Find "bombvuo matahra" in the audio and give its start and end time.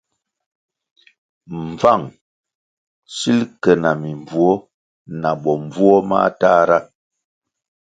5.43-6.79